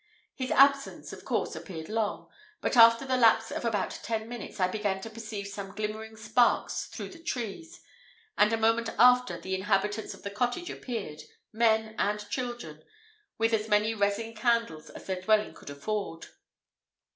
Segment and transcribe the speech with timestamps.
[0.33, 2.27] His absence, of course, appeared long;
[2.59, 6.87] but after the lapse of about ten minutes I began to perceive some glimmering sparks
[6.87, 7.81] through the trees,
[8.35, 11.21] and a moment after the inhabitants of the cottage appeared,
[11.53, 12.83] men and children,
[13.37, 16.25] with as many resin candles as their dwelling could afford.